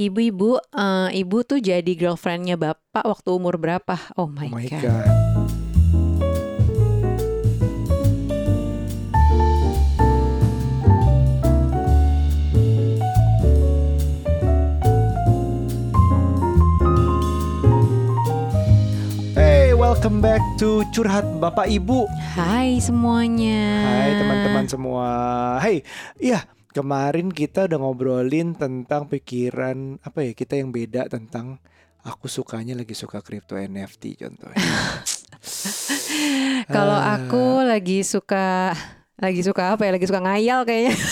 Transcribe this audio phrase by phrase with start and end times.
[0.00, 3.96] Ibu-ibu, eh, ibu tuh jadi girlfriendnya bapak waktu umur berapa?
[4.16, 4.82] Oh my, Oh my god.
[4.82, 5.08] god.
[19.32, 22.04] Hey, welcome back to Curhat Bapak Ibu.
[22.34, 23.62] Hai semuanya.
[23.80, 25.08] Hai teman-teman semua.
[25.62, 25.80] Hey,
[26.18, 31.60] iya kemarin kita udah ngobrolin tentang pikiran apa ya kita yang beda tentang
[32.02, 34.58] aku sukanya lagi suka crypto NFT contohnya.
[36.74, 38.74] Kalau aku lagi suka
[39.22, 39.94] lagi suka apa ya?
[39.94, 40.94] Lagi suka ngayal kayaknya.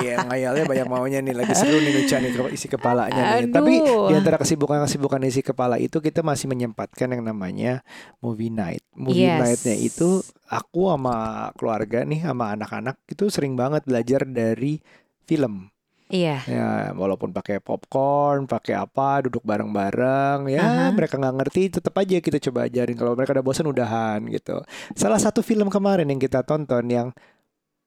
[0.00, 3.46] Iya, ngayalnya banyak maunya nih lagi seru nih Nucha nih isi kepalanya nih.
[3.46, 3.52] Aduh.
[3.52, 7.84] Tapi di antara kesibukan-kesibukan isi kepala itu kita masih menyempatkan yang namanya
[8.24, 8.80] movie night.
[8.96, 9.40] Movie Yes.
[9.40, 14.80] night-nya itu aku sama keluarga nih sama anak-anak itu sering banget belajar dari
[15.28, 15.68] film.
[16.12, 16.36] Iya.
[16.46, 20.86] Ya, walaupun pakai popcorn, pakai apa, duduk bareng-bareng, ya Aha.
[20.92, 22.94] mereka nggak ngerti, tetap aja kita coba ajarin.
[22.94, 24.60] Kalau mereka udah bosan, udahan gitu.
[24.94, 27.08] Salah satu film kemarin yang kita tonton yang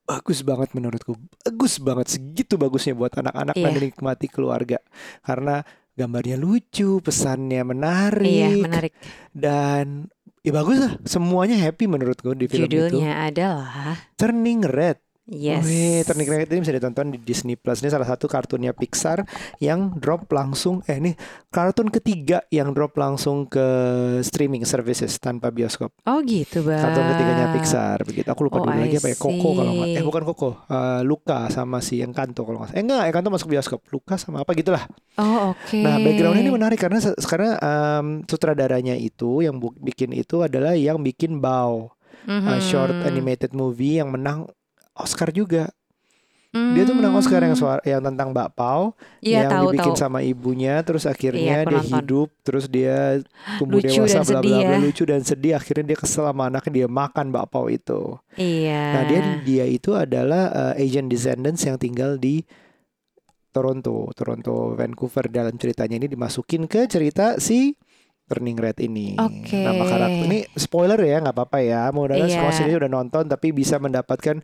[0.08, 1.12] bagus banget menurutku,
[1.44, 3.76] bagus banget, segitu bagusnya buat anak-anak dan Iya.
[3.76, 4.80] dinikmati keluarga,
[5.20, 5.60] karena
[5.92, 8.92] gambarnya lucu, pesannya menarik, Iya, menarik.
[9.36, 10.08] dan
[10.40, 12.88] ya bagus lah, semuanya happy menurutku di film itu.
[12.88, 14.96] Judulnya adalah Turning Red.
[15.28, 15.60] Yes.
[15.60, 17.84] Wih, Turning Red ini bisa ditonton di Disney Plus.
[17.84, 21.12] Ini salah satu kartunnya Pixar yang drop langsung eh ini
[21.46, 23.60] kartun ketiga yang drop langsung ke
[24.24, 25.92] streaming services tanpa bioskop.
[26.02, 26.80] Oh gitu, Bang.
[26.80, 28.24] Kartun ketiganya Pixar begitu.
[28.24, 29.16] Aku lupa Oh, dulu lagi I apa ya.
[29.16, 29.88] Coco kalau nggak.
[29.92, 30.50] Eh bukan Coco.
[30.64, 32.72] Eh, Luca sama si Encanto kalau nggak.
[32.72, 33.80] Eh enggak, Encanto masuk bioskop.
[33.92, 34.88] Luca sama apa gitulah.
[35.20, 35.76] Oh, oke.
[35.76, 40.98] Nah, backgroundnya ini menarik karena se- sekarang em, sutradaranya itu yang bikin itu adalah yang
[40.98, 41.92] bikin Bao,
[42.24, 43.04] eh, short Mhm.
[43.04, 44.48] animated movie yang menang
[44.98, 45.70] Oscar juga.
[46.48, 49.20] Dia tuh menang Oscar yang suara yang tentang bakpao Hmm.
[49.20, 50.00] Iya, yang tahu dibikin tahu.
[50.00, 51.92] sama ibunya terus akhirnya aku dia nonton.
[51.92, 52.96] hidup terus dia
[53.60, 54.78] tumbuh Lucu dewasa bla bla bla ya.
[54.80, 58.16] lucu dan sedih akhirnya dia kesel sama anaknya dia makan bakpao itu.
[58.34, 58.80] Iya.
[58.90, 62.40] Nah, dia dia itu adalah uh, Asian descendants yang tinggal di
[63.48, 67.76] Toronto, Toronto, Vancouver dalam ceritanya ini dimasukin ke cerita si
[68.24, 69.16] Turning Red ini.
[69.16, 69.56] Oke.
[69.56, 71.88] Nama karakter ini spoiler ya, nggak apa-apa ya.
[71.88, 72.34] Mudah-mudahan Iya.
[72.34, 74.40] semua sini udah nonton tapi bisa mendapatkan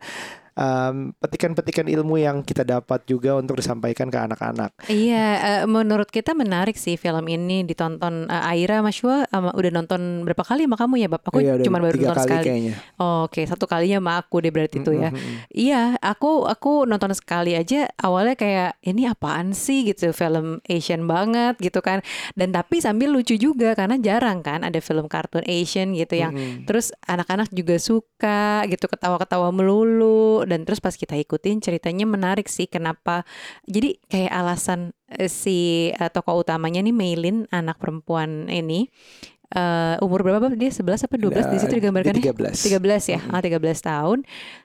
[0.55, 4.71] um, petikan-petikan ilmu yang kita dapat juga untuk disampaikan ke anak-anak.
[4.87, 9.71] Iya, eh, menurut kita menarik sih film ini ditonton eh, Aira Mas Yua, eh, udah
[9.71, 11.21] nonton berapa kali sama kamu ya, Bab?
[11.27, 12.45] Aku Iya, cuma baru nonton kali sekali.
[12.47, 12.73] kayaknya.
[12.97, 15.09] Oh, Oke, satu kalinya sama aku deh berarti itu ya.
[15.09, 15.37] Mm, mm, mm.
[15.51, 21.57] Iya, aku aku nonton sekali aja awalnya kayak ini apaan sih gitu film Asian banget
[21.59, 22.05] gitu kan.
[22.37, 26.41] Dan tapi sambil lucu juga karena jarang kan ada film kartun Asian gitu yang Mm,
[26.41, 26.59] mm.
[26.67, 32.65] terus anak-anak juga suka gitu ketawa-ketawa melulu dan terus pas kita ikutin ceritanya menarik sih
[32.65, 33.27] kenapa.
[33.67, 34.79] Jadi kayak alasan
[35.11, 38.87] eh, si eh, tokoh utamanya nih Maylin anak perempuan ini
[39.51, 42.23] eh, umur berapa dia 11 apa 12 di situ Nah, digambarkannya?
[42.23, 42.79] dia 13.
[42.79, 43.35] 13 ya, Mm-mm.
[43.35, 44.19] ah, 13 tahun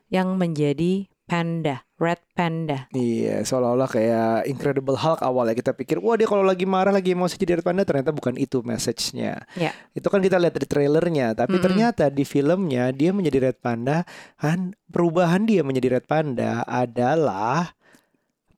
[0.09, 2.91] yang menjadi panda, red panda.
[2.91, 7.39] Iya, seolah-olah kayak Incredible Hulk awalnya kita pikir, wah dia kalau lagi marah, lagi emosi
[7.39, 9.47] jadi red panda, ternyata bukan itu message-nya.
[9.55, 9.71] Ya.
[9.95, 11.65] Itu kan kita lihat dari trailernya, tapi Mm-mm.
[11.71, 14.03] ternyata di filmnya dia menjadi red panda,
[14.35, 17.79] kan perubahan dia menjadi red panda adalah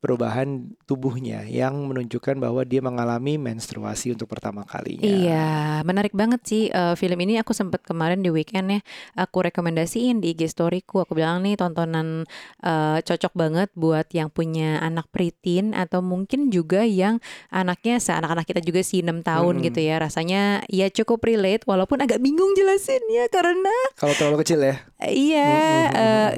[0.02, 5.06] perubahan tubuhnya yang menunjukkan bahwa dia mengalami menstruasi untuk pertama kalinya.
[5.06, 7.38] Iya, menarik banget sih eh, film ini.
[7.38, 8.80] Aku sempat kemarin di weekend ya,
[9.14, 11.06] aku rekomendasiin di IG storyku.
[11.06, 12.26] Aku bilang nih tontonan
[12.66, 17.22] eh, cocok banget buat yang punya anak preteen atau mungkin juga yang
[17.54, 19.66] anaknya seanak-anak kita juga sih 6 tahun Mm-mm.
[19.70, 20.02] gitu ya.
[20.02, 24.82] Rasanya ya cukup relate walaupun agak bingung jelasinnya karena Kalau terlalu kecil ya.
[24.98, 25.50] Iya,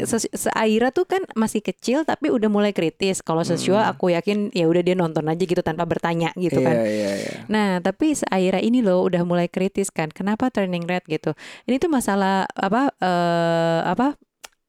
[0.05, 3.25] se- se- Aira tuh kan masih kecil tapi udah mulai kritis.
[3.25, 6.77] Kalau Sesua aku yakin ya udah dia nonton aja gitu tanpa bertanya gitu Iya, kan.
[6.85, 7.33] iya, iya.
[7.47, 10.11] Nah, tapi Aira ini loh udah mulai kritis kan.
[10.11, 11.33] Kenapa turning red gitu?
[11.65, 14.19] Ini tuh masalah apa eh apa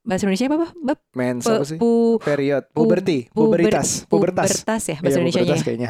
[0.05, 0.99] bahasa Indonesia apa, Bab?
[1.15, 1.79] Mens apa sih?
[1.79, 4.51] pu- Period, pu- puberti, puber- puberitas, pubertas.
[4.59, 5.89] pubertas ya Iya, bahasa Indonesia pubertas kayaknya.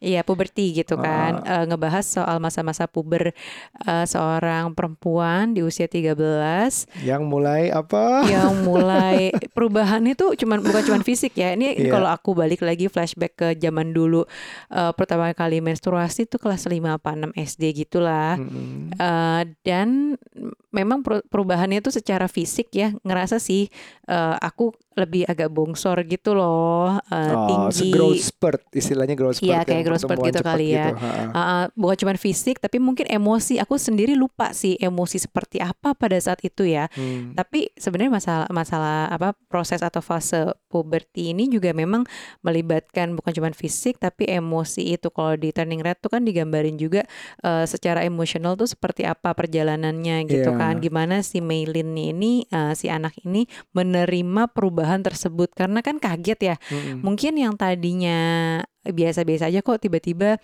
[0.00, 1.40] Iya, puberti gitu kan.
[1.42, 3.36] Eh, ngebahas soal masa-masa puber
[3.82, 6.16] eh, seorang perempuan di usia 13
[7.00, 8.24] Yang mulai apa?
[8.26, 9.20] yang mulai
[9.50, 11.52] perubahannya tuh cuman bukan cuman fisik ya.
[11.52, 11.90] Ini Iya.
[11.90, 14.24] kalau aku balik lagi flashback ke zaman dulu
[14.68, 18.36] eh, pertama kali menstruasi tuh kelas 5 apa 6 SD gitulah.
[18.36, 18.92] Mm-mm.
[18.94, 20.16] Eh, dan
[20.70, 23.68] memang per- perubahannya tuh secara fisik ya ngerasa sih
[24.38, 27.90] aku 작곡 lebih agak bongsor gitu loh, uh, Oh, tinggi.
[27.90, 30.90] growth spurt istilahnya growth spurt Iya, yang kayak growth spurt gitu kali ya.
[30.90, 31.02] gitu.
[31.02, 33.58] Uh, uh, bukan cuma fisik tapi mungkin emosi.
[33.58, 36.86] Aku sendiri lupa sih emosi seperti apa pada saat itu ya.
[36.90, 37.34] Hmm.
[37.34, 40.38] Tapi sebenarnya masalah masalah apa proses atau fase
[40.68, 42.06] puberti ini juga memang
[42.40, 45.08] melibatkan bukan cuma fisik tapi emosi itu.
[45.08, 47.02] Kalau di Turning Red tuh kan digambarin juga
[47.40, 50.60] eh, secara emosional tuh seperti apa perjalanannya gitu Iya.
[50.60, 50.74] kan.
[50.78, 56.56] Gimana si Maylin ini eh, si anak ini menerima perubahan tersebut karena kan kaget ya.
[56.68, 57.00] Mm-mm.
[57.00, 58.18] Mungkin yang tadinya
[58.84, 60.36] biasa-biasa aja kok tiba-tiba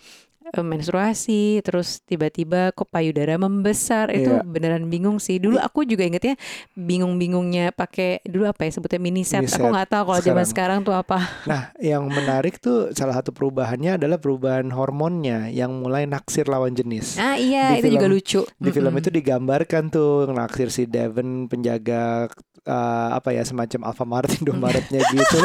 [0.53, 4.43] menstruasi terus tiba-tiba kok payudara membesar itu Iya.
[4.43, 6.35] beneran bingung sih dulu aku juga ingetnya
[6.75, 10.45] bingung-bingungnya pakai dulu apa ya sebutnya mini set Mini aku set nggak tahu kalau zaman
[10.45, 10.79] sekarang.
[10.81, 16.45] tuh apa Nah, yang menarik tuh salah satu perubahannya adalah perubahan hormonnya yang mulai naksir
[16.45, 17.15] lawan jenis.
[17.15, 19.01] ah iya Di itu juga film- lucu Di film Mm-mm.
[19.01, 22.27] itu digambarkan tuh naksir si Devon penjaga
[22.61, 22.73] eh,
[23.11, 25.39] apa ya semacam Alfamart Indomaretnya gitu.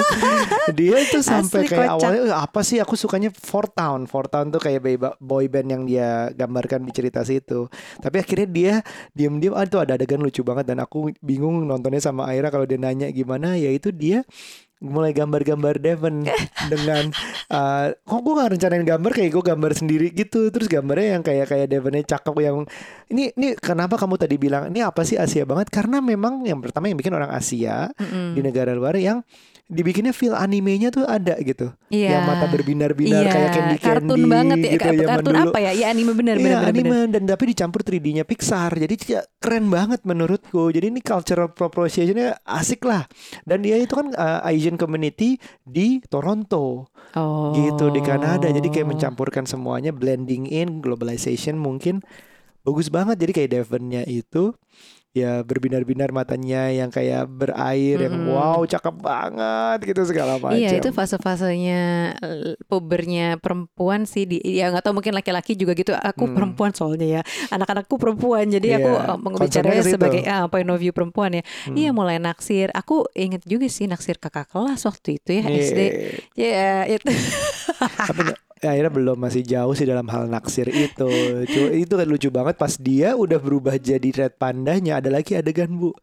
[0.70, 1.96] Dia itu sampai Asli kayak kocak.
[1.96, 4.04] awalnya "Eh, apa sih aku sukanya Four Town.
[4.04, 7.68] Four Town tuh kayak boy- boy band yang dia gambarkan di cerita situ.
[8.00, 8.74] Tapi akhirnya dia
[9.12, 12.80] diam-diam ah itu ada adegan lucu banget dan aku bingung nontonnya sama Aira kalau dia
[12.80, 14.26] nanya gimana ya itu dia
[14.76, 16.28] mulai gambar-gambar Devon
[16.72, 17.08] dengan
[17.48, 21.48] eh, kok gue gak rencanain gambar kayak gue gambar sendiri gitu terus gambarnya yang kayak
[21.48, 22.68] kayak Devonnya cakep yang
[23.08, 26.92] ini ini kenapa kamu tadi bilang ini apa sih Asia banget karena memang yang pertama
[26.92, 28.36] yang bikin orang Asia Mm-mm.
[28.36, 29.24] di negara luar yang
[29.66, 31.74] dibikinnya feel animenya tuh ada gitu.
[31.90, 32.18] Iya.
[32.18, 35.58] yang mata berbinar-binar Iya, kayak candy candy kartun banget ya gitu zaman kartun dulu apa
[35.58, 35.70] ya?
[35.74, 36.86] Ya anime benar Iya benar benar, anime.
[36.86, 37.08] benar.
[37.10, 38.70] dan tapi dicampur 3D-nya Pixar.
[38.78, 40.70] Jadi ya, keren banget menurutku.
[40.70, 43.10] Jadi ini cultural appropriationnya asik lah.
[43.42, 46.86] Dan dia itu kan uh, Asian community di Toronto.
[47.18, 47.50] Oh.
[47.50, 48.46] Gitu di Kanada.
[48.46, 52.06] Jadi kayak mencampurkan semuanya blending in globalization mungkin
[52.62, 53.18] bagus banget.
[53.18, 54.54] Jadi kayak Devonnya itu
[55.16, 58.30] ya berbinar-binar matanya yang kayak berair yang Mm-mm.
[58.30, 61.82] wow cakep banget gitu segala macam Iya itu fase-fasenya
[62.62, 66.34] pubernya perempuan sih di ya nggak tahu mungkin laki-laki juga gitu aku Hmm.
[66.34, 69.00] perempuan soalnya ya anak-anakku perempuan jadi aku Iya,
[69.72, 69.94] eh, situ.
[69.94, 71.74] sebagai ah, point of view perempuan ya Hmm.
[71.74, 75.62] iya mulai naksir aku inget juga sih naksir kakak kelas waktu itu ya Iya.
[75.62, 75.80] SD
[76.36, 77.08] ya itu
[77.78, 81.08] tapi nggak- ya, akhirnya belum masih jauh sih dalam hal naksir itu.
[81.46, 85.70] Cuma itu kan lucu banget pas dia udah berubah jadi red pandanya ada lagi adegan
[85.78, 85.94] bu.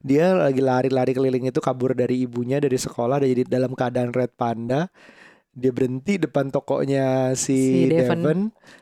[0.00, 4.32] Dia lagi lari-lari keliling itu kabur dari ibunya dari sekolah dan jadi dalam keadaan red
[4.34, 4.88] panda.
[5.54, 8.18] Dia berhenti depan tokonya si, Si Devon.
[8.18, 8.40] Devon.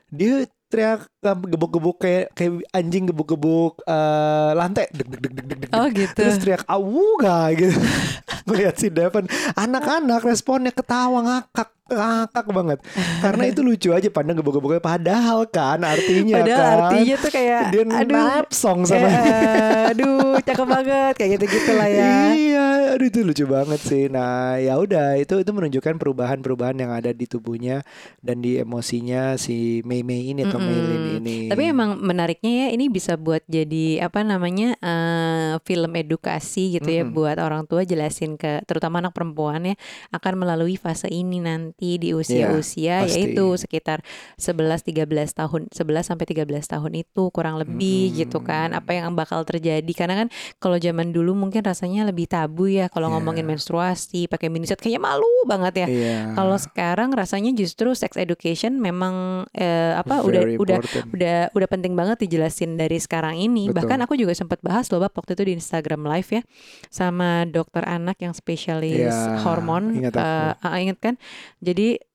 [0.08, 4.88] dia teriak gebuk-gebuk kayak kayak anjing gebuk-gebuk eh, lantai.
[4.88, 5.70] Deg deg deg deg deg.
[5.76, 6.16] Oh gitu.
[6.16, 7.76] Terus teriak awuga gitu.
[8.48, 12.78] Melihat si Devon Anak-anak responnya ketawa ngakak Ngakak banget
[13.20, 17.82] Karena itu lucu aja pandang gebuk-gebuknya Padahal kan artinya padahal kan artinya tuh kayak Dia
[17.86, 22.66] aduh napsong sama eh, aduh cakep banget kayak gitu gitu lah ya Iya,
[22.96, 24.04] aduh itu lucu banget sih.
[24.08, 27.84] Nah, ya udah itu itu menunjukkan perubahan-perubahan yang ada di tubuhnya
[28.22, 30.68] dan di emosinya si Mei Mei ini atau Mm-mm.
[30.70, 31.38] Meilin ini.
[31.50, 37.02] Tapi emang menariknya ya ini bisa buat jadi apa namanya eh, film edukasi gitu ya
[37.04, 37.16] Mm-mm.
[37.16, 39.76] buat orang tua jelasin ke terutama anak perempuan ya
[40.14, 43.18] akan melalui fase ini nanti di usia-usia pasti.
[43.18, 44.00] yaitu sekitar
[44.36, 48.18] 11 13 tahun 11 sampai 13 tahun itu kurang lebih Mm-mm.
[48.20, 52.66] gitu kan apa yang bakal terjadi karena kan kalau zaman dulu mungkin rasanya lebih tabu
[52.66, 53.14] ya kalau Iya.
[53.14, 55.86] ngomongin menstruasi pakai miniset kayaknya malu banget ya.
[55.86, 56.16] Iya.
[56.32, 59.14] Kalau sekarang rasanya justru sex education memang
[59.52, 61.06] eh, apa udah Very udah important.
[61.12, 63.66] udah udah penting banget dijelasin dari sekarang ini.
[63.66, 63.76] Betul.
[63.80, 66.42] Bahkan aku juga sempat bahas loh Bab waktu itu di Instagram live ya
[66.88, 69.98] sama dokter anak yang spesialis Iya, hormon.
[69.98, 70.24] ingat aku.
[70.24, 71.14] Eh, ah, ingat kan?
[71.58, 71.71] Jadi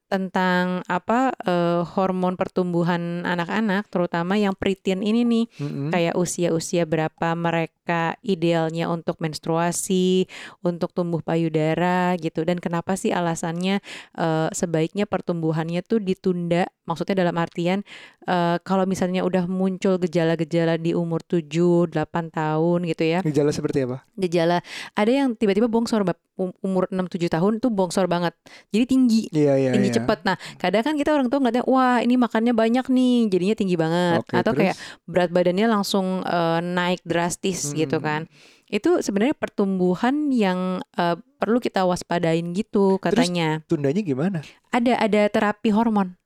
[0.08, 5.92] tentang apa eh, hormon pertumbuhan anak-anak terutama yang preteen ini nih Mm-mm.
[5.92, 7.77] kayak usia-usia berapa mereka
[8.22, 10.28] idealnya untuk menstruasi,
[10.62, 13.80] untuk tumbuh payudara gitu dan kenapa sih alasannya
[14.14, 17.84] eh, sebaiknya pertumbuhannya tuh ditunda maksudnya dalam artian
[18.24, 21.48] eh, kalau misalnya udah muncul gejala-gejala di umur 7
[21.90, 21.94] 8
[22.30, 24.04] tahun gitu ya Gejala seperti apa?
[24.16, 24.60] gejala
[24.94, 26.04] ada yang tiba-tiba bongsor.
[26.38, 28.30] Um- umur 6 7 tahun tuh bongsor banget
[28.70, 29.72] jadi tinggi Iya iya.
[29.74, 29.98] tinggi iya.
[29.98, 30.22] cepat.
[30.22, 34.22] Nah, kadang kan kita orang tua ngeliatnya, wah ini makannya banyak nih, jadinya tinggi banget.
[34.22, 34.60] Oke, Atau terus?
[34.62, 34.76] kayak
[35.06, 37.77] berat badannya langsung eh, naik drastis Hmm.
[38.00, 38.22] Kan.
[38.66, 43.62] Itu sebenarnya pertumbuhan yang eh, perlu kita waspadain gitu katanya.
[43.70, 44.40] Tundanya gimana?
[44.74, 46.18] Ada ada terapi hormon.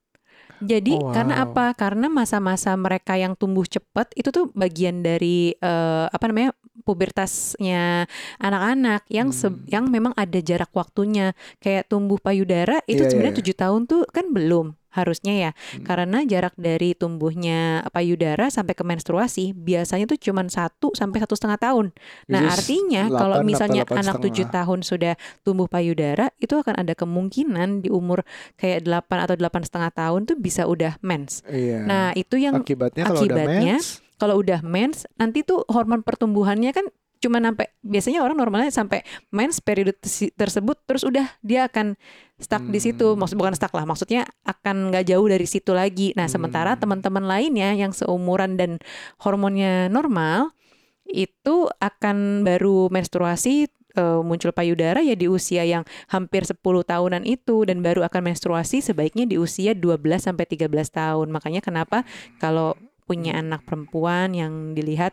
[0.62, 1.46] Jadi Oh, karena wow.
[1.50, 1.65] apa?
[1.74, 6.53] Karena masa-masa mereka yang tumbuh cepat itu tuh bagian dari eh, apa namanya
[6.86, 8.05] pubertasnya
[8.38, 9.65] anak-anak yang se- Hmm.
[9.65, 11.34] yang memang ada jarak waktunya.
[11.58, 13.41] Kayak tumbuh payudara itu Iya, iya, sebenarnya iya.
[13.41, 14.77] tujuh tahun tuh kan belum.
[14.91, 15.51] Harusnya ya.
[15.51, 15.83] Hmm.
[15.88, 21.60] Karena jarak dari tumbuhnya payudara sampai ke menstruasi biasanya tuh cuma satu sampai satu setengah
[21.60, 21.86] tahun.
[22.27, 26.79] Nah, artinya kalau 8 misalnya apa 8 anak tujuh tahun sudah tumbuh payudara, itu akan
[26.79, 28.24] ada kemungkinan di umur
[28.60, 31.41] kayak 8 atau delapan setengah tahun tuh bisa udah mens.
[31.48, 31.88] Iya.
[31.88, 33.88] Nah, itu yang akibatnya kalau udah akibatnya, mens,
[34.21, 36.86] kalau udah mens nanti tuh hormon pertumbuhannya kan
[37.21, 39.93] cuma sampai biasanya orang normalnya sampai mens periode
[40.33, 41.93] tersebut terus udah dia akan
[42.41, 43.21] stuck di situ Hmm.
[43.21, 46.81] maksud bukan stuck lah maksudnya akan nggak jauh dari situ lagi nah sementara Hmm.
[46.81, 48.81] teman-teman lainnya yang seumuran dan
[49.21, 50.51] hormonnya normal
[51.05, 57.67] itu akan baru menstruasi eh, muncul payudara ya di usia yang hampir 10 tahunan itu
[57.67, 61.27] dan baru akan menstruasi sebaiknya di usia 12 sampai 13 tahun.
[61.27, 62.07] Makanya kenapa
[62.39, 65.11] kalau punya anak perempuan yang dilihat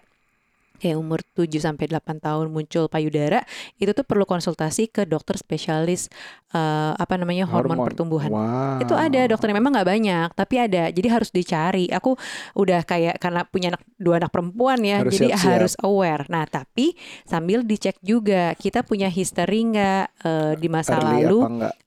[0.78, 3.42] kayak umur 7 sampai 8 tahun muncul payudara,
[3.76, 6.06] itu tuh perlu konsultasi ke dokter spesialis
[6.54, 8.30] eh, apa namanya hormon, pertumbuhan.
[8.30, 8.80] Wow.
[8.80, 10.88] Itu ada dokternya memang nggak banyak, tapi ada.
[10.88, 11.90] Jadi harus dicari.
[11.90, 12.14] Aku
[12.56, 15.52] udah kayak karena punya anak dua anak perempuan ya, Harus jadi siap-siap.
[15.52, 16.25] harus aware.
[16.30, 16.94] Nah, tapi
[17.26, 21.38] sambil dicek juga kita punya history nggak eh, di masa Early lalu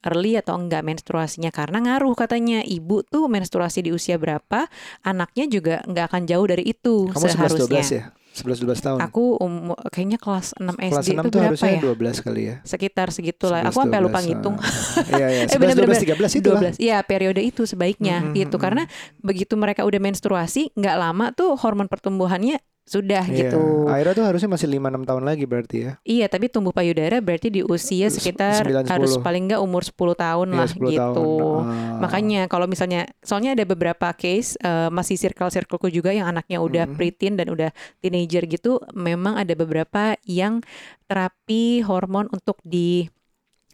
[0.04, 4.68] early atau enggak menstruasinya karena ngaruh katanya ibu tuh menstruasi di usia berapa,
[5.02, 7.82] anaknya juga nggak akan jauh dari itu Kamu 11 seharusnya.
[7.82, 8.04] 12 ya?
[8.32, 8.98] 11 12 tahun.
[9.04, 11.80] Aku umur kayaknya kelas 6 Kelas SD 6 itu tuh berapa harusnya ya?
[11.84, 12.56] 12 kali ya.
[12.64, 13.60] Sekitar segitulah.
[13.60, 14.54] 11, Aku sampai lupa 12, ngitung.
[14.56, 14.64] ah.
[15.20, 15.88] Iya iya, Eh, 11 bener-bener.
[15.92, 16.60] 12 13 itu lah.
[16.72, 16.80] 12.
[16.80, 18.56] Iya, periode itu sebaiknya Mhm, gitu.
[18.56, 18.62] mhm.
[18.64, 18.82] Karena
[19.20, 23.48] begitu mereka udah menstruasi, nggak lama tuh hormon pertumbuhannya sudah Iya.
[23.48, 23.86] gitu.
[23.86, 25.92] Aira tuh harusnya masih 5 6 tahun lagi berarti ya.
[26.02, 28.90] Iya, tapi tumbuh payudara berarti di usia sekitar 9, 10.
[28.90, 30.98] harus paling nggak umur 10 tahun Iya, lah 10 gitu.
[30.98, 31.62] tahun.
[31.62, 31.98] Ah.
[32.02, 36.94] Makanya kalau misalnya soalnya ada beberapa case eh, masih circle-circleku juga yang anaknya udah Mhm.
[36.98, 40.58] preteen dan udah teenager gitu, memang ada beberapa yang
[41.06, 43.06] terapi hormon untuk di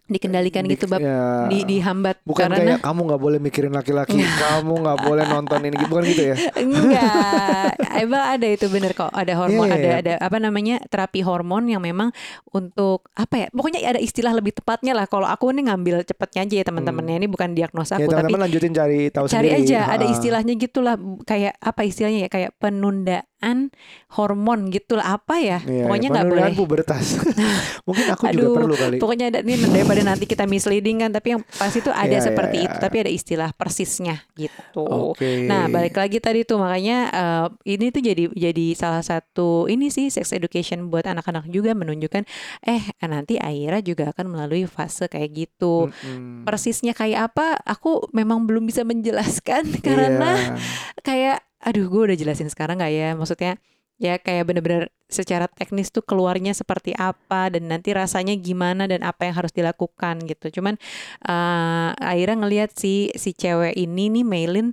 [0.09, 1.45] dikendalikan Di- gitu bab ya.
[1.45, 5.77] di dihambat Bukan karena kayak kamu nggak boleh mikirin laki-laki, kamu nggak boleh nonton ini,
[5.83, 6.35] bukan gitu ya?
[6.59, 9.09] Enggak, emang ada itu bener kok.
[9.09, 9.97] Ada hormon, Iya, iya, ada iya.
[9.99, 12.09] ada apa namanya terapi hormon yang memang
[12.49, 13.47] untuk apa ya?
[13.49, 15.05] Pokoknya ada istilah lebih tepatnya lah.
[15.05, 17.15] Kalau aku nih ngambil cepetnya aja ya teman-temannya.
[17.15, 19.63] Ini bukan diagnosa Ya aku, tapi teman-teman lanjutin cari tahu cari sendiri.
[19.63, 19.79] aja.
[19.89, 20.11] Ada Ah.
[20.11, 20.95] istilahnya gitulah.
[21.23, 22.29] Kayak apa istilahnya ya?
[22.29, 23.71] Kayak penundaan
[24.09, 25.05] hormon gitulah.
[25.11, 25.59] Apa ya?
[25.61, 26.53] Iya, Pokoknya nggak boleh.
[26.55, 27.05] pubertas.
[27.87, 28.97] Mungkin aku juga Aduh, perlu kali.
[28.97, 31.11] Pokoknya ada ini daripada nanti kita misleading kan.
[31.11, 32.65] Tapi yang pasti itu ada iya, seperti iya.
[32.71, 32.77] itu.
[32.79, 35.13] Tapi ada istilah persisnya gitu.
[35.15, 35.45] Oke.
[35.45, 40.07] Nah, balik lagi tadi tuh makanya eh, ini tuh jadi jadi salah satu ini sih
[40.09, 42.23] sex education buat anak-anak juga menunjukkan
[42.65, 45.89] eh nanti Aira juga akan melalui fase kayak gitu.
[45.89, 46.45] Mm-mm.
[46.45, 47.57] Persisnya kayak apa?
[47.65, 50.55] Aku memang belum bisa menjelaskan karena Iya.
[51.03, 53.09] kayak aduh gue udah jelasin sekarang nggak ya?
[53.17, 53.59] Maksudnya
[53.99, 59.27] ya kayak bener-bener secara teknis tuh keluarnya seperti apa dan nanti rasanya gimana dan apa
[59.27, 60.61] yang harus dilakukan gitu.
[60.61, 60.79] Cuman
[61.27, 64.71] eh Aira ngelihat si si cewek ini nih Maylin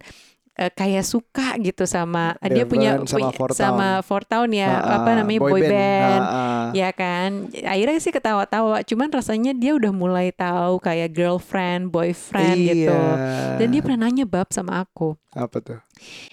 [0.57, 4.05] eh, kayak suka gitu sama dia punya, Devon sama Four sama Town.
[4.09, 6.23] Four Town ya Ah, apa ah, namanya boy, band.
[6.25, 6.65] Ah, ah.
[6.73, 8.81] Ya kan, akhirnya sih ketawa-tawa.
[8.83, 12.91] Cuman rasanya dia udah mulai tahu kayak girlfriend, boyfriend gitu.
[12.91, 13.61] Iya.
[13.61, 15.15] Dan dia pernah nanya bab sama aku.
[15.37, 15.81] apa tuh?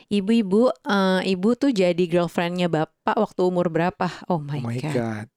[0.08, 4.08] Ibu-ibu, eh, ibu tuh jadi girlfriendnya bapak waktu umur berapa?
[4.32, 4.96] Oh my, Oh my god.
[4.96, 5.28] god.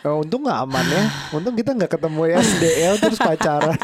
[0.00, 1.04] Oh, untung nggak aman ya.
[1.36, 3.76] Untung kita nggak ketemu ya SDL terus pacaran.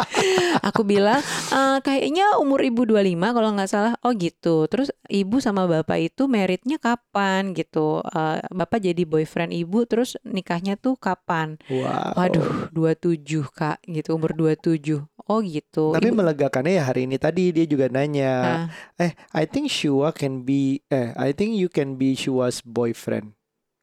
[0.68, 1.20] Aku bilang
[1.52, 3.92] "Eh, kayaknya umur ibu 25 kalau nggak salah.
[4.00, 4.64] Oh gitu.
[4.72, 8.00] Terus ibu sama bapak itu meritnya kapan gitu?
[8.04, 11.60] Eh, bapak jadi boyfriend ibu, terus nikahnya tuh kapan?
[11.68, 12.16] Wow.
[12.16, 15.04] Waduh, 27 kak, gitu umur 27.
[15.28, 15.92] Oh gitu.
[15.94, 18.66] Tapi Ibu- melegakannya ya hari ini tadi dia juga nanya,
[18.98, 23.38] eh I think Shua can be, eh I think you can be Shua's boyfriend.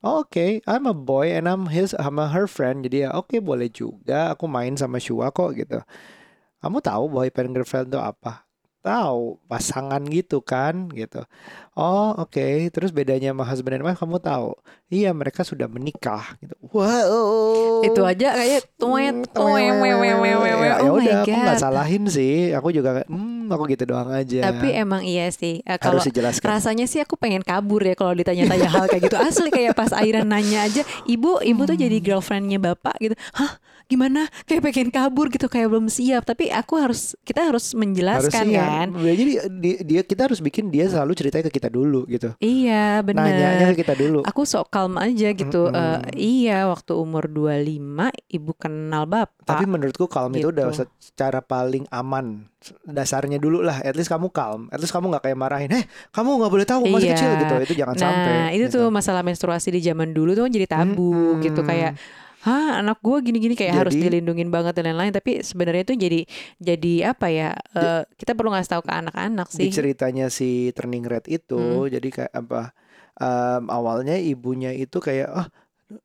[0.05, 2.85] Oh, Oke, I'm a boy and I'm his, I'm a her friend.
[2.85, 4.33] Jadi ya oke boleh juga.
[4.33, 5.81] Aku main sama Shua kok gitu.
[6.63, 8.46] Kamu tahu boyfriend girlfriend itu apa?
[8.87, 11.27] Tahu pasangan gitu kan gitu.
[11.75, 14.55] Oh oke, terus bedanya sama husband and wife kamu tahu?
[14.87, 16.55] Iya mereka sudah menikah gitu.
[16.71, 17.83] Wow.
[17.83, 20.65] itu aja kayak tuet Hmm, wewe wewe.
[20.65, 22.55] Ya, Oh udah, aku nggak salahin sih.
[22.55, 24.49] Aku juga, hmm, aku gitu doang aja.
[24.49, 25.61] Tapi emang iya sih.
[25.77, 26.47] Kalau harus dijelaskan.
[26.47, 29.17] rasanya sih aku pengen kabur ya kalau ditanya-tanya hal kayak gitu.
[29.19, 33.15] Asli kayak pas Aira nanya aja, ibu, ibu tuh jadi girlfriendnya bapak gitu.
[33.35, 33.59] Hah?
[33.87, 34.27] Gimana?
[34.43, 36.27] Kayak pengen kabur gitu, kayak belum siap.
[36.27, 38.51] Tapi aku harus, kita harus menjelaskan kan.
[38.51, 39.23] ya, Jadi
[39.57, 42.35] dia, dia kita harus bikin dia selalu ceritanya ke kita dulu gitu.
[42.37, 43.73] Iya, Nanyanya bener.
[43.73, 44.19] ke kita dulu.
[44.21, 45.65] Aku sok calm aja gitu.
[45.65, 45.73] Mm-mm.
[45.73, 47.81] Eh, iya, waktu umur 25
[48.27, 49.43] ibu kenal bapak.
[49.43, 50.85] Tapi menurutku calm itu udah Gitu.
[50.99, 52.45] secara paling aman.
[52.83, 53.79] Dasarnya dulu lah.
[53.79, 54.67] At least kamu calm.
[54.67, 55.71] At least kamu nggak kayak marahin.
[55.71, 57.15] Eh, kamu nggak boleh tahu masih Iya.
[57.15, 57.53] kecil gitu.
[57.63, 58.37] Itu jangan Nah, sampai.
[58.53, 58.75] itu gitu.
[58.77, 61.41] tuh masalah menstruasi di zaman dulu tuh kan jadi tabu Mm-mm.
[61.41, 61.95] gitu kayak
[62.47, 65.11] hah anak gue gini-gini kayak harus Jadi- dilindungin banget dan lain-lain.
[65.11, 66.19] Tapi sebenarnya itu jadi
[66.57, 71.03] jadi apa ya eh, kita perlu ngasih tahu ke anak-anak di sih ceritanya si Turning
[71.03, 71.91] Red itu Hmm.
[71.91, 72.71] jadi kayak apa
[73.17, 75.47] em, awalnya ibunya itu kayak ah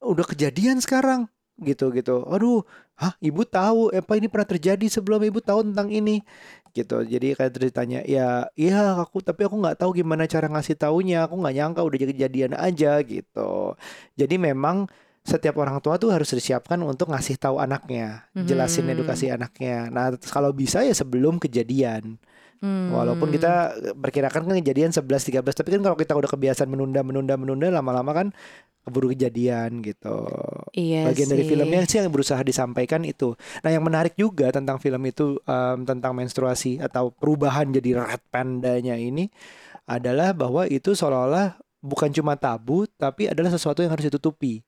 [0.00, 1.30] udah kejadian sekarang
[1.60, 2.26] gitu gitu.
[2.26, 6.24] Aduh hah ibu tahu apa ini pernah terjadi sebelum ibu tahu tentang ini?
[6.72, 7.04] Gitu.
[7.04, 11.28] Jadi kayak ceritanya ya iya aku tapi aku nggak tahu gimana cara ngasih taunya.
[11.28, 13.76] Aku nggak nyangka udah jadi kejadian aja gitu.
[14.16, 14.88] Jadi memang
[15.22, 18.94] setiap orang tua tuh harus disiapkan untuk ngasih tahu anaknya jelasin Mhm.
[18.94, 22.18] edukasi anaknya nah kalau bisa ya sebelum kejadian
[22.62, 23.34] Walaupun Hmm.
[23.34, 23.52] kita
[23.98, 28.14] perkirakan kan kejadian 11 13 tapi kan kalau kita udah kebiasaan menunda menunda menunda lama-lama
[28.14, 28.26] kan
[28.86, 30.14] keburu kejadian gitu.
[30.70, 31.50] iya Bagian dari sih.
[31.50, 33.34] filmnya sih yang berusaha disampaikan itu.
[33.62, 38.94] Nah, yang menarik juga tentang film itu em, tentang menstruasi atau perubahan jadi red pandanya
[38.94, 39.26] ini
[39.84, 44.62] adalah bahwa itu seolah-olah bukan cuma tabu tapi adalah sesuatu yang harus ditutupi.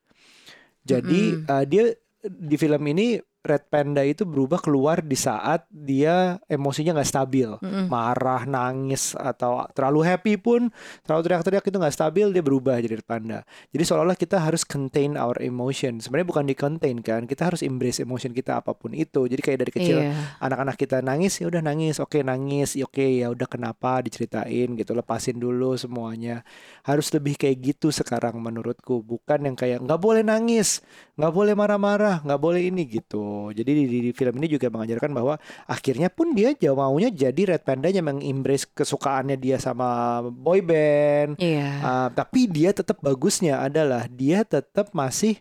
[0.85, 1.49] Jadi Mm-mm.
[1.49, 1.85] eh, dia
[2.25, 7.93] di film ini red panda itu berubah keluar di saat dia emosinya nggak stabil Mm-mm.
[7.93, 10.73] marah, nangis atau terlalu happy pun,
[11.05, 13.45] terlalu teriak-teriak itu nggak stabil dia berubah jadi red panda.
[13.69, 16.01] Jadi seolah-olah kita harus contain our emotion.
[16.01, 19.29] Sebenarnya bukan di contain kan, kita harus embrace emotion kita apa pun itu.
[19.29, 20.41] Jadi kayak dari kecil Iya.
[20.41, 24.97] anak-anak kita nangis ya udah nangis, oke nangis, ya oke ya udah kenapa diceritain gitu,
[24.97, 26.41] lepasin dulu semuanya.
[26.81, 30.81] Harus lebih kayak gitu sekarang menurutku, bukan yang kayak nggak boleh nangis,
[31.21, 33.34] nggak boleh marah-marah, nggak boleh ini gitu.
[33.55, 37.55] Jadi di, di- di film ini juga mengajarkan bahwa akhirnya pun dia jauh maunya jadi
[37.55, 41.39] Red Pandanya mengembrace kesukaannya dia sama boy band.
[41.39, 41.71] Iya.
[41.83, 45.39] Uh, tapi dia tetap bagusnya adalah dia tetap masih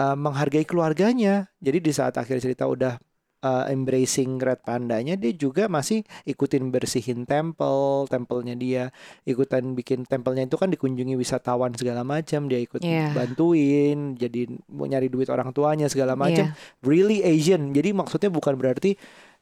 [0.00, 1.48] uh, menghargai keluarganya.
[1.60, 3.00] Jadi di saat akhir cerita udah
[3.46, 8.90] uh, embracing Red Pandanya, dia juga masih ikutin bersihin tempel, tempelnya dia,
[9.22, 13.14] ikutan bikin tempelnya itu kan dikunjungi wisatawan segala macam, dia ikut Iya.
[13.14, 16.50] bantuin, jadi mau nyari duit orang tuanya segala macam.
[16.50, 16.58] Iya.
[16.82, 17.70] Really Asian.
[17.70, 18.98] Jadi maksudnya bukan berarti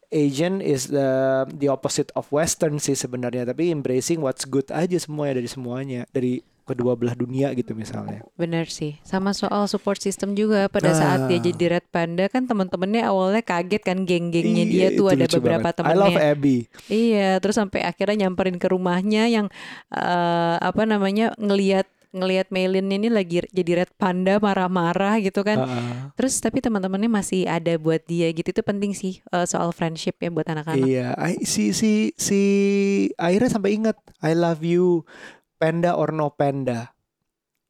[0.08, 1.08] Asian is the
[1.50, 6.32] the opposite of Western sih sebenarnya, tapi embracing what's good aja semuanya dari semuanya, dari
[6.64, 8.24] kedua belah dunia gitu misalnya.
[8.34, 11.44] Bener sih, sama soal support system juga pada saat dia Ah.
[11.44, 15.68] jadi Red Panda kan teman-temannya awalnya kaget kan geng-gengnya dia Iya, tuh itu ada beberapa
[15.68, 15.84] banget.
[15.84, 16.32] I love temennya.
[16.32, 16.56] Abby.
[16.88, 19.46] Iya, terus sampai akhirnya nyamperin ke rumahnya yang
[19.92, 21.84] eh, apa namanya ngelihat
[22.14, 25.66] ngelihat Maylin ini lagi jadi Red Panda marah-marah gitu kan.
[25.66, 30.22] Ah, Terus tapi teman-temannya masih ada buat dia gitu itu penting sih eh, soal friendship
[30.22, 30.86] ya buat anak-anak.
[30.86, 32.40] iya, I- si si si
[33.18, 35.02] akhirnya sampai ingat I love you
[35.58, 36.93] panda or no panda.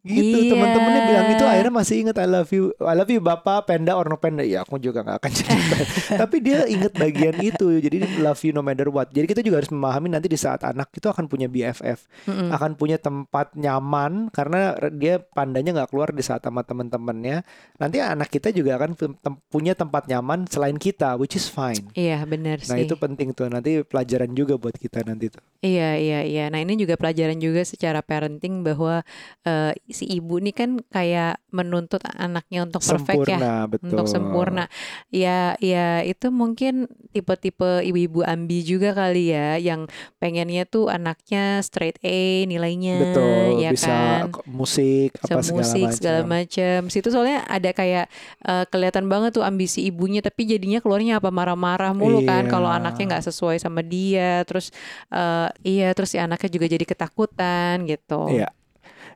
[0.04, 0.52] Gitu Iya.
[0.52, 4.04] teman-temannya bilang itu akhirnya masih ingat I love you I love you bapak panda or
[4.04, 5.76] no panda ya aku juga nggak akan cerita
[6.20, 9.72] tapi dia ingat bagian itu jadi love you no matter what jadi kita juga harus
[9.72, 12.52] memahami nanti di saat anak itu akan punya BFF Mm-mm.
[12.52, 17.40] akan punya tempat nyaman karena dia pandanya nggak keluar di saat sama teman-temannya
[17.74, 22.20] nanti anak kita juga akan tem- punya tempat nyaman selain kita which is fine Iya
[22.24, 22.84] benar nah sih.
[22.84, 26.44] itu penting tuh nanti pelajaran juga buat kita nanti tuh Iya iya iya.
[26.52, 29.00] Nah ini juga pelajaran juga secara parenting bahwa
[29.42, 33.70] eh, si ibu nih kan kayak menuntut anaknya untuk perfect ya.
[33.70, 34.66] betul untuk sempurna.
[35.08, 39.86] Ya, ya itu mungkin tipe-tipe ibu-ibu ambi juga kali ya, yang
[40.18, 43.94] pengennya tuh anaknya straight A nilainya, betul ya bisa
[44.26, 44.42] kan.
[44.50, 46.78] musik apa segala musik macam segala macam.
[46.90, 48.10] Situ soalnya ada kayak
[48.42, 52.50] eh, kelihatan banget tuh ambisi ibunya, tapi jadinya keluarnya apa marah-marah mulu kan Iya.
[52.50, 54.42] kalau anaknya nggak sesuai sama dia.
[54.42, 54.74] Terus
[55.08, 58.26] eh, iya, terus si anaknya juga jadi ketakutan gitu.
[58.34, 58.50] Iya.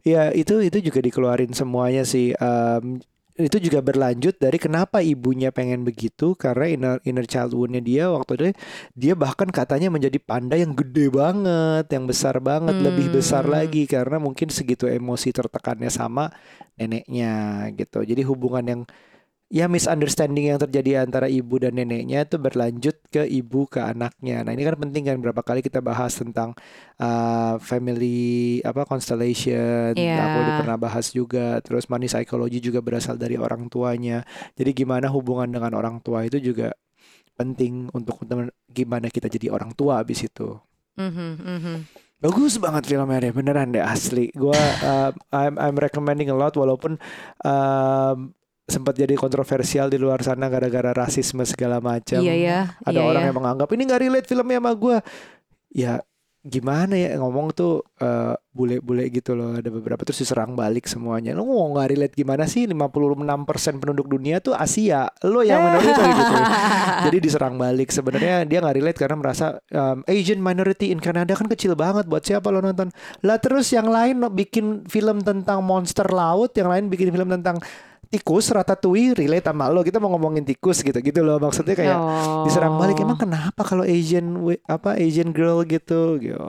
[0.06, 2.32] Ya itu itu juga dikeluarin semuanya sih.
[2.38, 3.00] Em,
[3.38, 8.34] itu juga berlanjut dari kenapa ibunya pengen begitu karena inner inner child wound-nya dia waktu
[8.34, 8.44] itu
[8.98, 13.54] dia bahkan katanya menjadi panda yang gede banget, yang besar banget, lebih besar Hmm.
[13.54, 16.34] lagi karena mungkin segitu emosi tertekannya sama
[16.78, 18.02] neneknya gitu.
[18.02, 18.82] Jadi hubungan yang
[19.48, 24.44] ya misunderstanding yang terjadi antara ibu dan neneknya itu berlanjut ke ibu ke anaknya.
[24.44, 26.52] Nah ini kan penting kan berapa kali kita bahas tentang
[27.00, 29.96] uh, family apa constellation.
[29.96, 30.20] Iya.
[30.20, 31.64] Aku udah pernah bahas juga.
[31.64, 34.20] Terus money psychology juga berasal dari orang tuanya.
[34.52, 36.76] Jadi gimana hubungan dengan orang tua itu juga
[37.40, 38.20] penting untuk
[38.68, 40.60] gimana kita jadi orang tua abis itu.
[41.00, 41.76] Mhm, mhm.
[42.18, 44.34] Bagus banget filmnya deh, beneran deh asli.
[44.34, 46.98] Gua uh, I'm I'm recommending a lot walaupun
[47.46, 48.34] um,
[48.68, 52.20] sempat jadi kontroversial di luar sana gara-gara rasisme segala macam.
[52.20, 53.28] Iya ya, Ada iya orang ya.
[53.32, 54.98] yang menganggap ini nggak relate filmnya sama gua.
[55.72, 56.04] Ya
[56.48, 59.56] gimana ya ngomong tuh uh, bule-bule gitu loh.
[59.56, 61.32] Ada beberapa terus diserang balik semuanya.
[61.32, 62.68] Lo mau nggak relate gimana sih?
[62.68, 65.08] 56% penduduk dunia tuh Asia.
[65.24, 66.34] Lo yang minoritas gitu.
[67.08, 67.88] Jadi diserang balik.
[67.88, 72.04] Sebenarnya dia nggak relate karena merasa um, Asian minority in Canada kan kecil banget.
[72.04, 72.92] Buat siapa lo nonton?
[73.24, 77.58] Lah terus yang lain bikin film tentang monster laut yang lain bikin film tentang
[78.08, 82.44] tikus ratatouille relate sama lo kita mau ngomongin tikus gitu gitu loh maksudnya kayak Oh.
[82.44, 84.32] diserang balik emang kenapa kalau Asian
[84.64, 86.40] apa Asian girl gitu gitu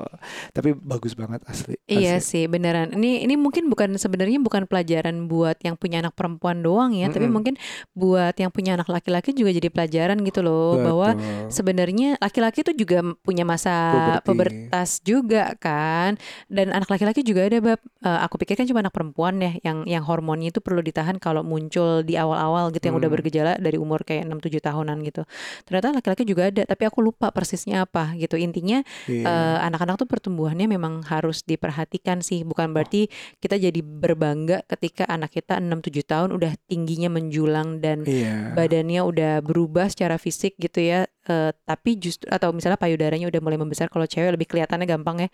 [0.51, 2.25] tapi bagus banget asli, Iya asli.
[2.25, 2.95] sih beneran.
[2.95, 7.25] Ini ini mungkin bukan sebenarnya bukan pelajaran buat yang punya anak perempuan doang ya, tapi
[7.25, 7.35] Mm-mm.
[7.35, 7.53] mungkin
[7.91, 11.49] buat yang punya anak laki-laki juga jadi pelajaran gitu loh bahwa Betul.
[11.51, 14.25] sebenarnya laki-laki itu juga punya masa Puberti.
[14.25, 16.15] pubertas juga kan.
[16.47, 19.83] Dan anak laki-laki juga ada bab eh, aku pikir kan cuma anak perempuan ya yang
[19.85, 23.17] yang hormonnya itu perlu ditahan kalau muncul di awal-awal gitu yang udah Hmm.
[23.17, 25.25] bergejala dari umur kayak 6 7 tahunan gitu.
[25.65, 28.37] Ternyata laki-laki juga ada, tapi aku lupa persisnya apa gitu.
[28.37, 29.25] Intinya Iya.
[29.25, 35.33] eh, anak-anak tuh pertumbuhannya memang harus diperhatikan sih bukan berarti kita jadi berbangga ketika anak
[35.33, 38.53] kita 6-7 tahun udah tingginya menjulang dan Iya.
[38.53, 43.53] badannya udah berubah secara fisik gitu ya Eh, tapi justru atau misalnya payudaranya udah mulai
[43.53, 45.29] membesar kalau cewek lebih kelihatannya gampang ya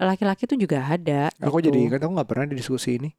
[0.00, 1.68] laki-laki tuh juga ada Aku gitu.
[1.68, 3.10] jadi ingat aku nggak pernah di diskusi ini.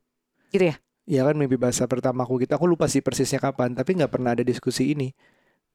[0.49, 2.51] gitu ya Iya kan mimpi bahasa pertama aku gitu.
[2.51, 5.13] Aku lupa sih persisnya kapan, tapi nggak pernah ada diskusi ini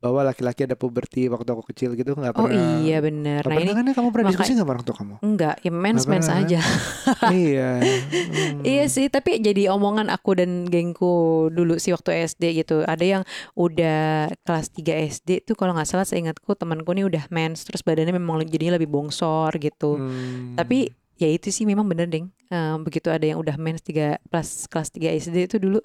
[0.01, 2.81] bahwa laki-laki ada puberti waktu aku kecil gitu nggak oh pernah.
[2.81, 5.15] iya bener Nggak nah ini kan ya kamu pernah maka- diskusi nggak orang tua kamu?
[5.21, 6.41] enggak ya mens mens kan?
[6.41, 6.61] aja
[7.37, 7.71] iya.
[7.77, 8.65] Hmm.
[8.71, 11.13] Iya sih, tapi jadi omongan aku dan gengku
[11.53, 12.81] dulu sih waktu SD gitu.
[12.81, 17.65] Ada yang udah kelas 3 SD tuh kalau nggak salah seingatku temanku nih udah mens
[17.65, 19.97] terus badannya memang jadinya lebih bongsor gitu.
[19.97, 20.57] Hmm.
[20.57, 22.33] Tapi ya itu sih memang bener deng.
[22.49, 25.79] Eh, begitu ada yang udah mens 3 kelas kelas 3 SD itu dulu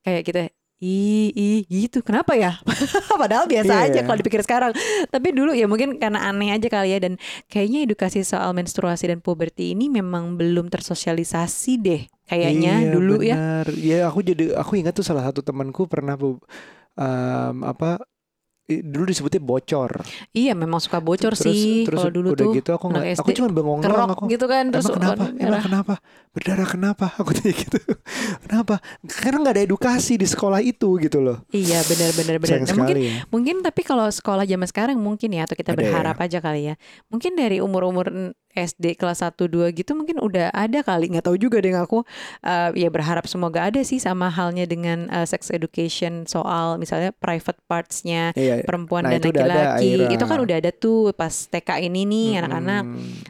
[0.00, 0.40] kayak kita
[0.78, 2.54] ih ih gitu kenapa ya
[3.18, 3.84] padahal biasa Iya.
[3.90, 4.70] aja kalau dipikir sekarang
[5.10, 9.18] tapi dulu ya mungkin karena aneh aja kali ya dan kayaknya edukasi soal menstruasi dan
[9.18, 13.66] puberti ini memang belum tersosialisasi deh kayaknya Iya, dulu ya benar.
[13.74, 16.38] Iya, aku jadi aku ingat tuh salah satu temanku pernah bu-
[16.94, 17.98] em, apa
[18.68, 20.04] dulu disebutnya bocor.
[20.36, 23.30] iya memang suka bocor terus, sih terus kalau dulu udah tuh gitu aku nggak aku
[23.32, 24.28] cuma bengong doang aku.
[24.28, 25.24] gitu kan terus Emang kenapa?
[25.40, 25.94] Emang kenapa?
[26.38, 27.10] Berdarah kenapa?
[27.20, 27.78] Aku tanya gitu.
[28.40, 28.78] kenapa?
[29.04, 31.42] Karena nggak ada edukasi di sekolah itu gitu loh.
[31.50, 33.12] iya benar benar benar Nah, mungkin ya.
[33.28, 35.84] Mungkin tapi kalau sekolah zaman sekarang mungkin ya atau kita Ada ya.
[35.84, 36.74] berharap aja kali ya.
[37.08, 38.06] Mungkin dari umur-umur
[38.48, 42.02] SD kelas 1 2 gitu mungkin udah ada kali nggak tahu juga deh aku
[42.40, 47.58] Eh, ya berharap semoga ada sih sama halnya dengan eh, sex education soal misalnya private
[47.66, 48.62] parts-nya Iya.
[48.62, 50.10] perempuan Nah, dan laki-laki.
[50.10, 52.84] Itu kan udah ada tuh pas TK ini nih anak-anak.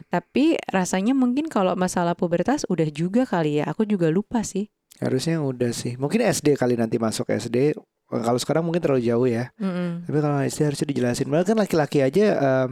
[0.07, 3.71] Tapi rasanya mungkin kalau masalah pubertas udah juga kali ya.
[3.71, 4.67] Aku juga lupa sih.
[4.99, 5.95] Harusnya udah sih.
[5.95, 7.79] Mungkin SD kali nanti masuk SD.
[8.09, 9.55] Kalau sekarang mungkin terlalu jauh ya.
[9.55, 10.03] Mm-mm.
[10.03, 11.27] Tapi kalau SD harusnya dijelasin.
[11.31, 12.69] Malah kan laki-laki aja em,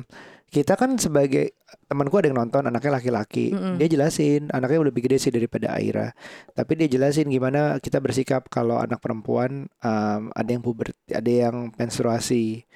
[0.51, 1.55] kita kan sebagai
[1.87, 3.55] temanku ada yang nonton anaknya laki-laki.
[3.55, 3.79] Mm-mm.
[3.79, 6.11] Dia jelasin anaknya lebih gede sih daripada Aira.
[6.51, 11.71] Tapi dia jelasin gimana kita bersikap kalau anak perempuan em, ada yang puberti, ada yang
[11.79, 12.67] menstruasi.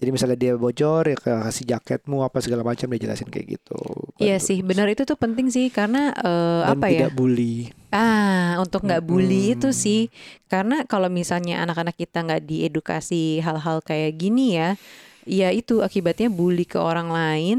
[0.00, 3.78] Jadi misalnya dia bocor ya kasih jaketmu apa segala macam dia jelasin kayak gitu.
[4.24, 4.46] Iya Bantu.
[4.46, 7.06] sih, benar itu tuh penting sih karena eh, Dan apa ya?
[7.06, 7.72] tidak bully.
[7.90, 9.74] Ah, untuk nggak bully itu Mm-mm.
[9.74, 10.00] sih,
[10.46, 14.78] karena kalau misalnya anak-anak kita nggak diedukasi hal-hal kayak gini ya,
[15.26, 17.58] ya itu akibatnya bully ke orang lain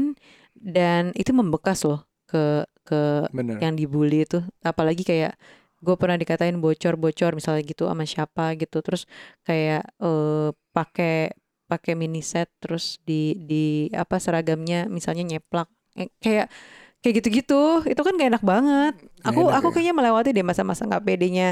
[0.56, 3.60] dan itu membekas loh ke ke Bener.
[3.60, 5.36] yang dibully itu, apalagi kayak
[5.84, 9.04] gue pernah dikatain bocor-bocor misalnya gitu sama siapa gitu, terus
[9.44, 11.36] kayak eh, pakai
[11.72, 15.72] pakai mini set terus di di apa seragamnya misalnya nyeplak.
[15.94, 16.52] Eh, kayak
[17.00, 17.62] kayak gitu-gitu.
[17.82, 18.94] Itu kan gak enak banget.
[19.24, 19.74] Aku enak aku ya.
[19.74, 21.48] kayaknya melewati deh masa-masa nggak pedenya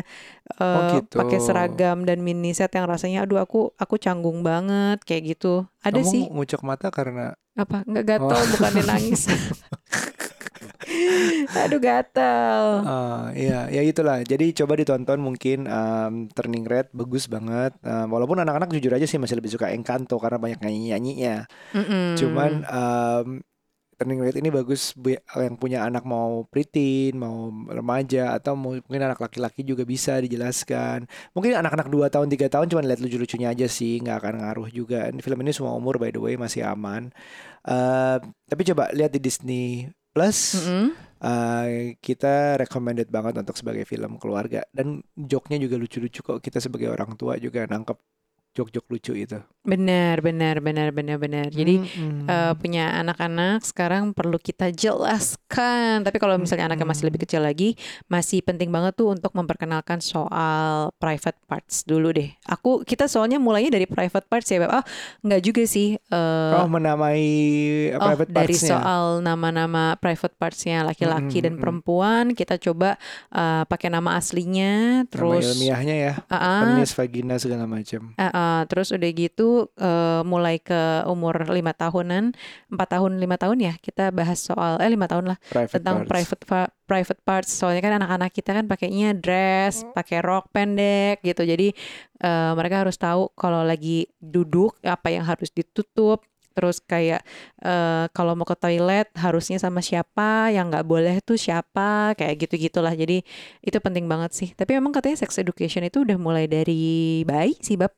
[0.52, 1.16] eh, Oh, gitu.
[1.16, 5.64] pakai seragam dan mini set yang rasanya aduh aku aku canggung banget kayak gitu.
[5.80, 6.22] Ada Kamu sih.
[6.28, 7.82] ngucek mata karena apa?
[7.88, 8.46] Nggak gatel Oh.
[8.52, 9.26] bukannya nangis
[11.64, 14.22] aduh gatel Ah, iya, ya itulah.
[14.26, 17.76] Jadi coba ditonton mungkin em, Turning Red bagus banget.
[17.84, 21.46] Em, walaupun anak-anak jujur aja sih masih lebih suka Encanto karena banyak nyanyi-nyanyinya.
[21.76, 22.18] Mm-mm.
[22.18, 23.26] Cuman em,
[24.00, 24.96] Turning Red ini bagus
[25.36, 31.04] yang punya anak mau preteen, mau remaja atau mungkin anak laki-laki juga bisa dijelaskan.
[31.36, 35.12] Mungkin anak-anak 2 tahun, 3 tahun cuman lihat lucu-lucunya aja sih, nggak akan ngaruh juga.
[35.20, 37.12] Film ini semua umur by the way masih aman.
[37.68, 38.16] Eh,
[38.48, 39.84] tapi coba lihat di Disney
[40.20, 40.60] Plus.
[40.60, 40.92] Mm-mm.
[41.20, 46.88] Uh, kita recommended banget untuk sebagai film keluarga dan joknya juga lucu-lucu kok kita sebagai
[46.88, 47.96] orang tua juga nangkep
[48.50, 49.38] jok-jok lucu itu.
[49.60, 52.24] benar benar benar benar benar jadi Mm-mm.
[52.24, 56.00] eh, punya anak-anak sekarang perlu kita jelaskan.
[56.00, 60.88] Tapi kalau misalnya anaknya masih lebih kecil lagi, masih penting banget tuh untuk memperkenalkan soal
[60.96, 62.32] private parts dulu deh.
[62.46, 64.72] Aku kita soalnya mulainya dari private parts ya, Beb.
[64.72, 64.84] Oh,
[65.20, 66.00] enggak juga sih.
[66.00, 67.20] eh, oh menamai
[67.92, 68.70] oh, private dari parts-nya.
[68.74, 72.96] soal nama-nama private parts-nya laki-laki Mm, dan perempuan, kita coba
[73.28, 78.16] eh, pakai nama aslinya, Nama terus ilmiahnya ya, Ah, ah, penis, vagina segala macam.
[78.16, 82.32] ah, ah, Uh, terus udah gitu uh, mulai ke umur lima tahunan,
[82.72, 86.08] empat tahun lima tahun ya kita bahas soal eh lima tahun lah Private tentang parts.
[86.08, 87.50] private pa- private parts.
[87.52, 91.44] Soalnya kan anak-anak kita kan pakainya dress, pakai rok pendek gitu.
[91.44, 91.76] Jadi
[92.24, 96.24] uh, mereka harus tahu kalau lagi duduk apa yang harus ditutup.
[96.56, 97.22] Terus kayak
[97.62, 102.56] uh, kalau mau ke toilet harusnya sama siapa, yang nggak boleh tuh siapa, kayak gitu
[102.70, 102.96] gitulah.
[102.96, 103.20] Jadi
[103.60, 104.48] itu penting banget sih.
[104.56, 107.92] Tapi memang katanya sex education itu udah mulai dari bayi sih bab.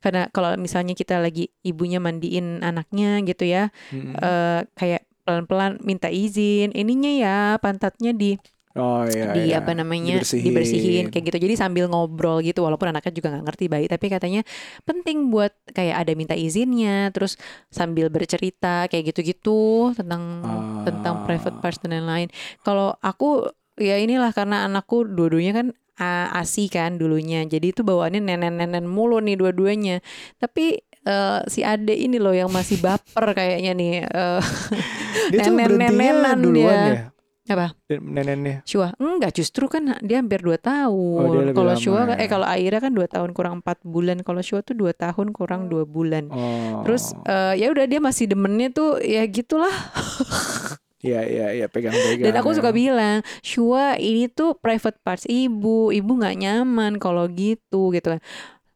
[0.00, 4.16] Karena kalau misalnya kita lagi ibunya mandiin anaknya gitu ya, Mm-mm.
[4.16, 9.34] eh, kayak pelan-pelan minta izin, ininya ya pantatnya di Oh iya.
[9.34, 9.58] di iya.
[9.58, 10.46] apa namanya Dibersihin.
[10.46, 11.04] dibersihin.
[11.10, 14.46] kayak gitu jadi sambil ngobrol gitu walaupun anaknya juga nggak ngerti bayi tapi katanya
[14.86, 17.34] penting buat kayak ada minta izinnya terus
[17.66, 20.22] sambil bercerita kayak gitu-gitu tentang
[20.86, 21.60] tentang private Ah.
[21.60, 22.30] parts dan lain-lain
[22.62, 25.66] kalau aku ya inilah karena anakku dua-duanya kan
[26.00, 30.00] uh, asi kan dulunya jadi itu bawaannya nenen-nenen mulu nih dua-duanya
[30.36, 34.40] tapi eh, si ade ini loh yang masih baper kayaknya nih eh,
[35.30, 36.92] Dia tuh berhentinya duluan dia.
[36.92, 37.02] ya.
[37.50, 38.62] apa Nenennya.
[38.62, 41.26] Shua enggak justru kan dia hampir 2 Oh, dia tahun.
[41.42, 42.14] lebih kalau Shua ya.
[42.16, 44.16] eh kalau Aira kan 2 tahun kurang 4 bulan.
[44.20, 46.30] Kalau Shua tuh 2 tahun kurang 2 bulan.
[46.30, 46.84] Oh.
[46.84, 49.72] Terus eh, ya udah dia masih demennya tuh ya gitulah.
[51.00, 52.28] Iya iya iya pegang-pegang.
[52.28, 52.56] Dan aku ya.
[52.60, 55.88] suka bilang, Shua ini tuh private parts ibu.
[55.88, 58.20] Ibu nggak nyaman kalau gitu gitu kan.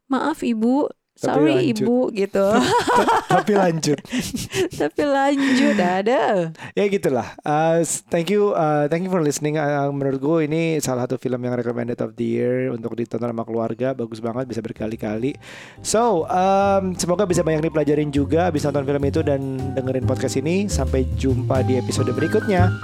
[0.09, 1.87] Maaf ibu, Tapi sorry lanjut.
[1.87, 2.47] ibu gitu.
[3.35, 3.99] Tapi lanjut.
[4.83, 6.51] Tapi lanjut ada.
[6.75, 7.39] ya gitulah.
[7.47, 9.55] Uh, thank you, uh, thank you for listening.
[9.55, 13.47] Uh, menurut gue ini salah satu film yang recommended of the year untuk ditonton sama
[13.47, 13.95] keluarga.
[13.95, 15.39] Bagus banget, bisa berkali-kali.
[15.87, 18.51] So, um, semoga bisa banyak dipelajarin juga.
[18.51, 19.41] Bisa nonton film itu dan
[19.79, 20.67] dengerin podcast ini.
[20.67, 22.75] Sampai jumpa di episode berikutnya.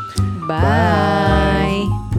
[0.47, 2.10] Bye.